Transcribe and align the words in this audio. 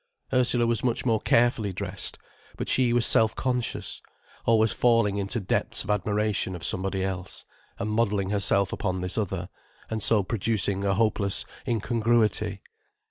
Ursula 0.33 0.65
was 0.65 0.83
much 0.83 1.05
more 1.05 1.19
carefully 1.19 1.71
dressed, 1.71 2.17
but 2.57 2.67
she 2.67 2.91
was 2.91 3.05
self 3.05 3.35
conscious, 3.35 4.01
always 4.47 4.71
falling 4.71 5.17
into 5.17 5.39
depths 5.39 5.83
of 5.83 5.91
admiration 5.91 6.55
of 6.55 6.63
somebody 6.65 7.03
else, 7.03 7.45
and 7.77 7.91
modelling 7.91 8.31
herself 8.31 8.73
upon 8.73 9.01
this 9.01 9.15
other, 9.15 9.47
and 9.91 10.01
so 10.01 10.23
producing 10.23 10.83
a 10.83 10.95
hopeless 10.95 11.45
incongruity. 11.67 12.61